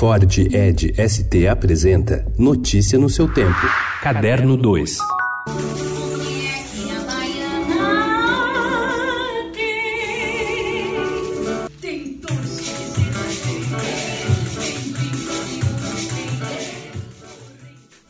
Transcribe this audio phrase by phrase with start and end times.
[0.00, 3.60] Ford Ed ST apresenta Notícia no seu tempo.
[4.02, 4.96] Caderno 2.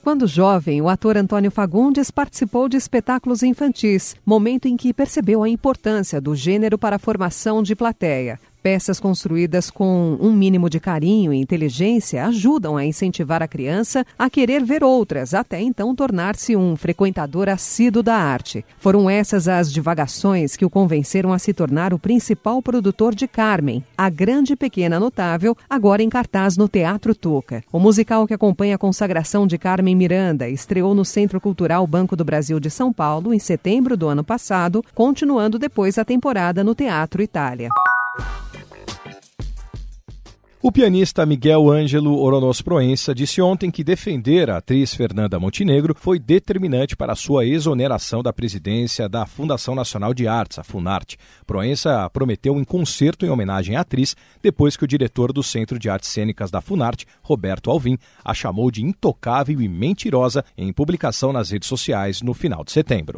[0.00, 5.48] Quando jovem, o ator Antônio Fagundes participou de espetáculos infantis, momento em que percebeu a
[5.48, 8.38] importância do gênero para a formação de plateia.
[8.62, 14.28] Peças construídas com um mínimo de carinho e inteligência ajudam a incentivar a criança a
[14.28, 18.62] querer ver outras, até então tornar-se um frequentador assíduo da arte.
[18.78, 23.82] Foram essas as divagações que o convenceram a se tornar o principal produtor de Carmen,
[23.96, 27.64] a grande pequena notável, agora em cartaz no Teatro Tuca.
[27.72, 32.26] O musical que acompanha a consagração de Carmen Miranda estreou no Centro Cultural Banco do
[32.26, 37.22] Brasil de São Paulo em setembro do ano passado, continuando depois a temporada no Teatro
[37.22, 37.70] Itália.
[40.62, 46.18] O pianista Miguel Ângelo Oronos Proença disse ontem que defender a atriz Fernanda Montenegro foi
[46.18, 51.16] determinante para sua exoneração da presidência da Fundação Nacional de Artes, a Funarte.
[51.46, 55.88] Proença prometeu um concerto em homenagem à atriz depois que o diretor do Centro de
[55.88, 61.48] Artes Cênicas da Funarte, Roberto Alvim, a chamou de intocável e mentirosa em publicação nas
[61.48, 63.16] redes sociais no final de setembro.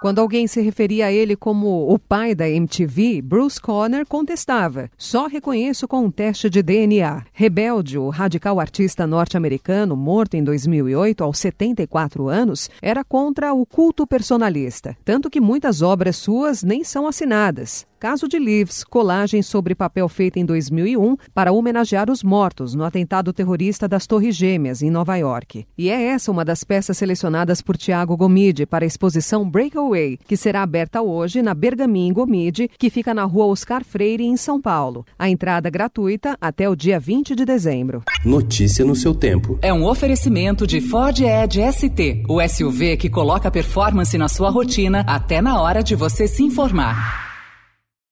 [0.00, 5.26] Quando alguém se referia a ele como o pai da MTV, Bruce Conner contestava: só
[5.26, 7.22] reconheço com um teste de DNA.
[7.34, 14.06] Rebelde, o radical artista norte-americano, morto em 2008 aos 74 anos, era contra o culto
[14.06, 17.89] personalista, tanto que muitas obras suas nem são assinadas.
[18.00, 23.30] Caso de Leaves, colagem sobre papel feita em 2001 para homenagear os mortos no atentado
[23.30, 25.66] terrorista das Torres Gêmeas, em Nova York.
[25.76, 30.34] E é essa uma das peças selecionadas por Tiago Gomide para a exposição Breakaway, que
[30.34, 35.04] será aberta hoje na Bergamin Gomide, que fica na rua Oscar Freire, em São Paulo.
[35.18, 38.02] A entrada gratuita até o dia 20 de dezembro.
[38.24, 39.58] Notícia no seu tempo.
[39.60, 45.04] É um oferecimento de Ford Edge ST, o SUV que coloca performance na sua rotina
[45.06, 47.29] até na hora de você se informar.